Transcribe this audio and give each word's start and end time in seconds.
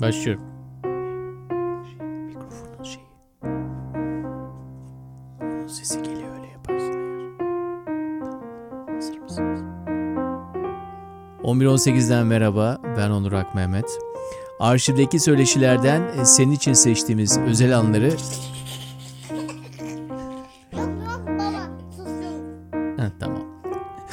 Başlıyorum. 0.00 0.42
Mikrofonun 2.26 2.82
şeyi. 2.84 3.06
Onun 5.42 5.66
sesi 5.66 6.02
geliyor 6.02 6.36
öyle 6.38 6.46
yaparsın 6.52 6.92
eğer. 6.92 7.38
Tamam. 8.20 8.42
Hazır 8.94 9.18
mısınız? 9.18 9.60
11.18'den 11.42 12.26
merhaba. 12.26 12.78
Ben 12.96 13.10
Onur 13.10 13.32
Ak 13.32 13.54
Mehmet. 13.54 13.98
Arşivdeki 14.60 15.20
söyleşilerden 15.20 16.02
e, 16.20 16.24
senin 16.24 16.52
için 16.52 16.72
seçtiğimiz 16.72 17.38
özel 17.38 17.78
anları... 17.78 18.10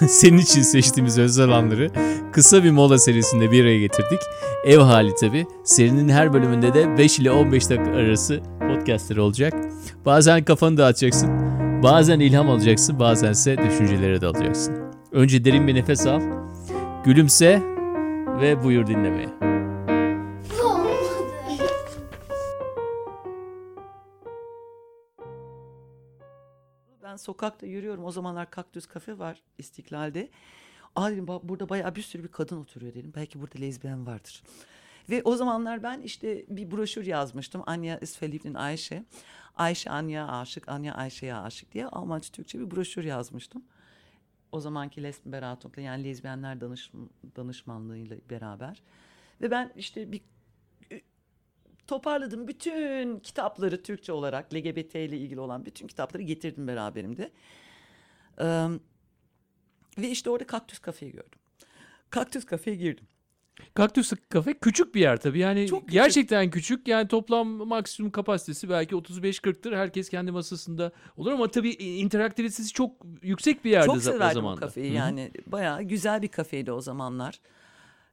senin 0.08 0.38
için 0.38 0.62
seçtiğimiz 0.62 1.18
özel 1.18 1.50
anları 1.50 1.90
kısa 2.32 2.64
bir 2.64 2.70
mola 2.70 2.98
serisinde 2.98 3.50
bir 3.50 3.62
araya 3.62 3.80
getirdik. 3.80 4.20
Ev 4.64 4.78
hali 4.78 5.14
tabi. 5.14 5.46
Serinin 5.64 6.08
her 6.08 6.32
bölümünde 6.32 6.74
de 6.74 6.98
5 6.98 7.18
ile 7.18 7.30
15 7.30 7.70
dakika 7.70 7.90
arası 7.90 8.40
podcastleri 8.60 9.20
olacak. 9.20 9.54
Bazen 10.06 10.44
kafanı 10.44 10.76
dağıtacaksın. 10.76 11.30
Bazen 11.82 12.20
ilham 12.20 12.50
alacaksın. 12.50 13.00
Bazense 13.00 13.58
düşüncelere 13.58 14.20
dalacaksın. 14.20 14.74
Önce 15.12 15.44
derin 15.44 15.66
bir 15.66 15.74
nefes 15.74 16.06
al. 16.06 16.20
Gülümse 17.04 17.62
ve 18.40 18.64
buyur 18.64 18.86
dinlemeye. 18.86 19.45
Ben 27.16 27.18
sokakta 27.18 27.66
yürüyorum. 27.66 28.04
O 28.04 28.10
zamanlar 28.10 28.50
kaktüs 28.50 28.86
kafe 28.86 29.18
var 29.18 29.42
İstiklal'de. 29.58 30.28
Aa 30.96 31.10
dedim 31.10 31.24
"ba- 31.24 31.40
burada 31.48 31.68
bayağı 31.68 31.94
bir 31.94 32.02
sürü 32.02 32.22
bir 32.22 32.28
kadın 32.28 32.56
oturuyor 32.56 32.94
dedim. 32.94 33.12
Belki 33.16 33.40
burada 33.40 33.58
lezbiyen 33.58 34.06
vardır. 34.06 34.42
Ve 35.10 35.22
o 35.24 35.36
zamanlar 35.36 35.82
ben 35.82 36.00
işte 36.00 36.44
bir 36.48 36.70
broşür 36.70 37.06
yazmıştım. 37.06 37.62
Anya 37.66 37.98
is 37.98 38.20
Ayşe. 38.54 39.04
Ayşe 39.56 39.90
Anya 39.90 40.28
aşık, 40.28 40.68
Anya 40.68 40.94
Ayşe'ye 40.94 41.34
aşık 41.34 41.72
diye 41.72 41.86
Almanca 41.86 42.28
Türkçe 42.32 42.60
bir 42.60 42.70
broşür 42.70 43.04
yazmıştım. 43.04 43.64
O 44.52 44.60
zamanki 44.60 45.02
Lesbenberatung'la 45.02 45.82
yani 45.82 46.04
lezbiyenler 46.04 46.60
danış, 46.60 46.92
danışmanlığıyla 47.36 48.16
beraber. 48.30 48.82
Ve 49.40 49.50
ben 49.50 49.72
işte 49.76 50.12
bir 50.12 50.20
toparladım 51.86 52.48
bütün 52.48 53.18
kitapları 53.18 53.82
Türkçe 53.82 54.12
olarak 54.12 54.54
LGBT 54.54 54.94
ile 54.94 55.18
ilgili 55.18 55.40
olan 55.40 55.66
bütün 55.66 55.86
kitapları 55.86 56.22
getirdim 56.22 56.68
beraberimde. 56.68 57.30
Ee, 58.40 58.66
ve 59.98 60.08
işte 60.08 60.30
orada 60.30 60.46
Kaktüs 60.46 60.78
Kafe'yi 60.78 61.12
gördüm. 61.12 61.38
Kaktüs 62.10 62.44
Kafe'ye 62.44 62.76
girdim. 62.76 63.06
Kaktüs 63.74 64.12
kafe 64.28 64.54
küçük 64.54 64.94
bir 64.94 65.00
yer 65.00 65.16
tabii. 65.16 65.38
Yani 65.38 65.66
Çok 65.66 65.80
küçük. 65.80 65.92
gerçekten 65.92 66.50
küçük. 66.50 66.88
Yani 66.88 67.08
toplam 67.08 67.48
maksimum 67.48 68.10
kapasitesi 68.12 68.68
belki 68.68 68.94
35-40'tır. 68.94 69.76
Herkes 69.76 70.08
kendi 70.08 70.30
masasında 70.30 70.92
olur 71.16 71.32
ama 71.32 71.50
tabii 71.50 71.70
interaktivitesi 71.70 72.72
çok 72.72 72.92
yüksek 73.22 73.64
bir 73.64 73.70
yerde 73.70 73.86
Çok 73.86 73.96
o 73.96 74.00
zaman 74.00 74.56
da. 74.56 74.60
kafeyi 74.60 74.86
Hı 74.88 74.92
hı. 74.92 74.96
yani 74.96 75.30
bayağı 75.46 75.82
güzel 75.82 76.22
bir 76.22 76.28
kafeydi 76.28 76.72
o 76.72 76.80
zamanlar. 76.80 77.40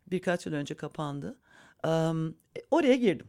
Birkaç 0.08 0.45
yıl 0.45 0.53
önce 0.53 0.75
kapandı. 0.75 1.37
Ee, 1.85 1.89
oraya 2.71 2.95
girdim. 2.95 3.27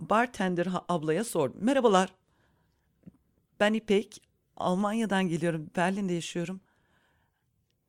Bartender 0.00 0.68
ablaya 0.88 1.24
sordum. 1.24 1.64
Merhabalar. 1.64 2.14
Ben 3.60 3.74
İpek. 3.74 4.22
Almanya'dan 4.56 5.28
geliyorum. 5.28 5.70
Berlin'de 5.76 6.12
yaşıyorum. 6.12 6.60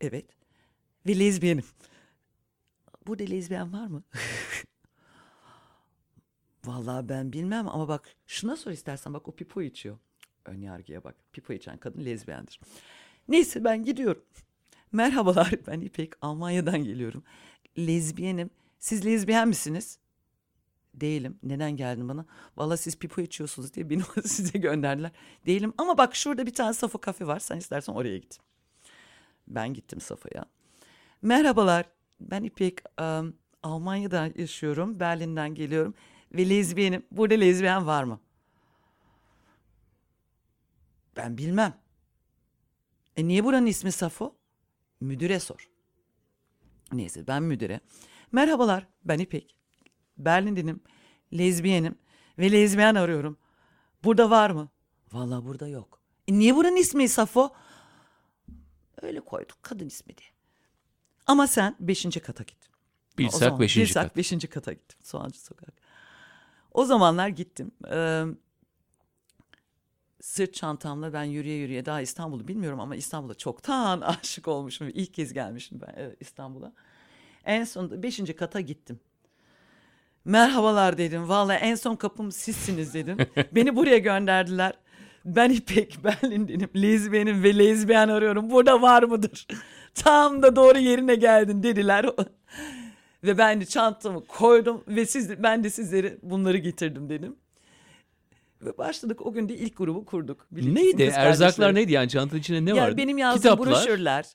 Evet. 0.02 0.26
Ve 1.08 1.20
lezbiyenim. 1.20 1.66
Burada 3.08 3.24
lezbiyen 3.24 3.74
var 3.74 3.88
mı? 3.88 4.04
Vallahi 6.66 7.10
ben 7.10 7.34
bilmem 7.34 7.68
ama 7.68 7.88
bak 7.88 8.16
şuna 8.28 8.58
sor 8.58 8.72
istersen 8.72 9.14
bak 9.14 9.28
o 9.28 9.32
pipo 9.32 9.62
içiyor. 9.62 9.98
Ön 10.46 10.62
yargıya 10.62 11.04
bak. 11.04 11.16
Pipo 11.32 11.54
içen 11.54 11.78
kadın 11.78 12.06
lezbiyendir. 12.06 12.60
Neyse 13.28 13.64
ben 13.64 13.84
gidiyorum. 13.84 14.24
Merhabalar 14.92 15.52
ben 15.68 15.82
İpek 15.82 16.14
Almanya'dan 16.22 16.84
geliyorum. 16.84 17.24
Lezbiyenim. 17.78 18.50
Siz 18.80 19.06
lezbiyen 19.06 19.48
misiniz? 19.48 20.00
Değilim. 20.94 21.40
Neden 21.44 21.72
geldin 21.72 22.10
bana? 22.10 22.26
Valla 22.58 22.78
siz 22.78 23.00
pipo 23.00 23.22
içiyorsunuz 23.22 23.74
diye 23.74 23.90
beni 23.90 24.04
size 24.26 24.60
gönderdiler. 24.60 25.12
Değilim 25.46 25.74
ama 25.78 25.98
bak 25.98 26.16
şurada 26.16 26.46
bir 26.46 26.54
tane 26.54 26.74
Safo 26.74 26.98
kafe 26.98 27.28
var. 27.28 27.40
Sen 27.40 27.58
istersen 27.58 27.94
oraya 27.94 28.18
git. 28.18 28.40
Ben 29.48 29.74
gittim 29.74 30.02
Safo'ya. 30.02 30.46
Merhabalar 31.22 31.86
ben 32.20 32.44
İpek. 32.44 32.80
Am, 33.02 33.34
Almanya'da 33.64 34.30
yaşıyorum. 34.36 35.00
Berlin'den 35.00 35.56
geliyorum. 35.56 35.94
Ve 36.32 36.50
lezbiyenim. 36.50 37.06
Burada 37.12 37.34
lezbiyen 37.34 37.88
var 37.88 38.04
mı? 38.04 38.20
Ben 41.18 41.38
bilmem. 41.38 41.74
E 43.18 43.28
niye 43.28 43.44
buranın 43.44 43.66
ismi 43.66 43.92
Safo? 43.92 44.36
Müdüre 45.00 45.40
sor. 45.40 45.70
Neyse 46.94 47.28
ben 47.28 47.44
müdüre. 47.44 47.80
Merhabalar 48.32 48.88
ben 49.06 49.20
İpek. 49.20 49.61
Berlin'denim. 50.26 50.82
Lezbiyenim. 51.34 51.96
Ve 52.40 52.52
lezbiyen 52.52 52.96
arıyorum. 52.96 53.38
Burada 54.04 54.30
var 54.30 54.50
mı? 54.50 54.70
Vallahi 55.12 55.46
burada 55.46 55.68
yok. 55.68 56.00
E 56.28 56.34
niye 56.34 56.56
buranın 56.56 56.76
ismi 56.76 57.10
Safo? 57.10 57.50
Öyle 59.02 59.20
koyduk 59.20 59.64
kadın 59.64 59.88
ismi 59.88 60.18
diye. 60.18 60.30
Ama 61.28 61.48
sen 61.48 61.76
beşinci 61.80 62.20
kata 62.20 62.44
git. 62.44 62.58
Bilsak 63.18 63.40
zaman 63.40 63.60
5. 63.60 63.78
Bilsak 63.78 64.04
kat. 64.04 64.18
beşinci 64.18 64.48
kata 64.48 64.74
gittim. 64.74 65.00
Soğancı 65.04 65.42
sokak. 65.42 65.74
O 66.72 66.86
zamanlar 66.86 67.28
gittim. 67.28 67.72
Ee, 67.92 68.24
sırt 70.22 70.54
çantamla 70.54 71.14
ben 71.14 71.24
yürüye 71.24 71.58
yürüye 71.58 71.86
daha 71.86 72.02
İstanbul'u 72.02 72.48
bilmiyorum 72.48 72.80
ama 72.80 72.96
İstanbul'a 72.96 73.34
çoktan 73.34 74.02
aşık 74.22 74.48
olmuşum. 74.48 74.90
İlk 74.94 75.14
kez 75.14 75.34
gelmişim 75.34 75.82
ben 75.82 76.16
İstanbul'a. 76.20 76.74
En 77.46 77.64
sonunda 77.64 78.04
beşinci 78.04 78.36
kata 78.36 78.60
gittim. 78.62 79.00
Merhabalar 80.26 80.98
dedim. 80.98 81.30
Vallahi 81.30 81.58
en 81.58 81.76
son 81.76 81.96
kapım 81.96 82.32
sizsiniz 82.32 82.94
dedim. 82.94 83.18
Beni 83.52 83.76
buraya 83.76 83.98
gönderdiler. 83.98 84.74
Ben 85.26 85.50
İpek 85.50 86.04
Berlin'denim. 86.04 86.70
Lezbiyenim 86.76 87.44
ve 87.44 87.58
lezbiyen 87.58 88.10
arıyorum. 88.10 88.50
Burada 88.50 88.82
var 88.82 89.04
mıdır? 89.04 89.48
Tam 89.96 90.44
da 90.44 90.56
doğru 90.56 90.78
yerine 90.78 91.16
geldin 91.16 91.64
dediler. 91.64 92.06
ve 93.24 93.38
ben 93.38 93.62
de 93.62 93.66
çantamı 93.66 94.26
koydum 94.26 94.84
ve 94.88 95.06
siz, 95.06 95.44
ben 95.44 95.64
de 95.64 95.70
sizlere 95.70 96.18
bunları 96.24 96.58
getirdim 96.58 97.10
dedim. 97.10 97.36
Ve 98.62 98.78
başladık 98.78 99.26
o 99.26 99.34
gün 99.34 99.50
de 99.50 99.56
ilk 99.56 99.78
grubu 99.78 100.06
kurduk. 100.06 100.48
Neydi? 100.52 101.04
Erzaklar 101.16 101.76
neydi 101.76 101.92
yani 101.92 102.10
çantanın 102.10 102.40
içinde 102.40 102.66
ne 102.66 102.78
Ya 102.78 102.84
vardı? 102.84 102.98
benim 102.98 103.18
yazdığım 103.18 103.42
Kitaplar. 103.42 103.68
broşürler, 103.68 104.26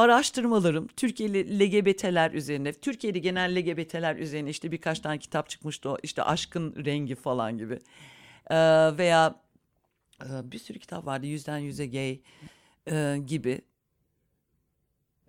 araştırmalarım, 0.00 0.86
Türkiye'li 0.86 1.60
LGBT'ler 1.60 2.30
üzerine, 2.30 2.72
Türkiye'de 2.72 3.18
genel 3.18 3.56
LGBT'ler 3.56 4.16
üzerine 4.16 4.50
işte 4.50 4.72
birkaç 4.72 5.00
tane 5.00 5.18
kitap 5.18 5.48
çıkmıştı 5.50 5.94
işte 6.02 6.22
aşkın 6.22 6.84
rengi 6.84 7.14
falan 7.14 7.58
gibi. 7.58 7.78
Ee, 8.50 8.56
veya 8.98 9.42
e, 10.24 10.52
bir 10.52 10.58
sürü 10.58 10.78
kitap 10.78 11.06
vardı 11.06 11.26
yüzden 11.26 11.58
yüze 11.58 11.86
gay 11.86 12.20
e, 12.90 13.18
gibi. 13.26 13.60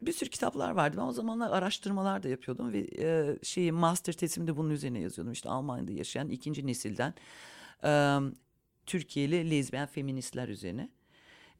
Bir 0.02 0.14
sürü 0.14 0.30
kitaplar 0.30 0.72
vardı. 0.72 0.98
Ben 0.98 1.04
o 1.04 1.12
zamanlar 1.12 1.52
araştırmalar 1.52 2.24
da 2.24 2.30
yapıyordum 2.30 2.74
ve 2.74 2.88
e, 2.98 3.38
şeyi 3.44 3.72
master 3.72 4.14
tezimde 4.14 4.58
bunun 4.58 4.70
üzerine 4.70 5.00
yazıyordum. 5.00 5.34
İşte 5.34 5.50
Almanya'da 5.50 5.92
yaşayan 5.92 6.30
ikinci 6.30 6.68
nesilden 6.68 7.14
e, 7.84 8.20
Türkiye'li 8.86 9.52
lezbiyen 9.52 9.88
feministler 9.88 10.48
üzerine. 10.48 10.90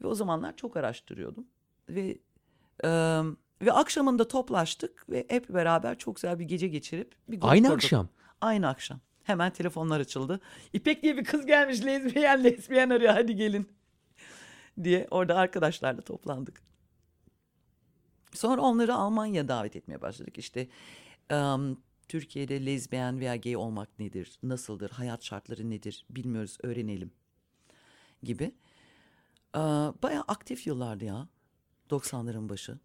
Ve 0.02 0.08
o 0.08 0.16
zamanlar 0.16 0.56
çok 0.56 0.78
araştırıyordum. 0.78 1.48
Ve 1.90 2.18
e, 2.84 2.90
ve 3.62 3.72
akşamında 3.72 4.28
toplaştık 4.28 5.10
ve 5.10 5.26
hep 5.30 5.50
beraber 5.50 5.98
çok 5.98 6.16
güzel 6.16 6.40
bir 6.40 6.46
gece 6.46 6.68
geçirip 6.68 7.16
bir 7.28 7.40
Aynı 7.42 7.68
kurduk. 7.68 7.84
akşam. 7.84 8.10
Aynı 8.42 8.68
akşam. 8.68 9.00
Hemen 9.24 9.54
telefonlar 9.54 10.00
açıldı. 10.00 10.40
İpek 10.74 11.04
diye 11.04 11.18
bir 11.18 11.24
kız 11.24 11.46
gelmiş 11.46 11.86
lezbiyen 11.86 12.44
lezbiyen 12.44 12.90
arıyor 12.90 13.14
hadi 13.14 13.36
gelin 13.36 13.70
diye 14.84 15.08
orada 15.12 15.36
arkadaşlarla 15.36 16.02
toplandık. 16.02 16.62
Sonra 18.34 18.62
onları 18.62 18.96
Almanya'ya 18.96 19.48
davet 19.48 19.76
etmeye 19.76 20.02
başladık. 20.02 20.38
İşte 20.38 20.68
em, 21.30 21.78
Türkiye'de 22.08 22.66
lezbiyen 22.66 23.20
veya 23.20 23.36
gay 23.36 23.56
olmak 23.56 24.00
nedir, 24.00 24.40
nasıldır, 24.44 24.90
hayat 24.90 25.24
şartları 25.24 25.70
nedir 25.70 26.06
bilmiyoruz, 26.10 26.58
öğrenelim 26.64 27.12
gibi. 28.24 28.44
Ee, 29.56 29.60
bayağı 30.04 30.24
aktif 30.28 30.68
yıllardı 30.68 31.06
ya. 31.06 31.28
90'ların 31.92 32.50
başı. 32.50 32.80